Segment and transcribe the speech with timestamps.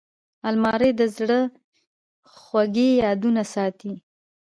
[0.49, 1.39] الماري د زړه
[2.37, 3.93] خوږې یادونې ساتي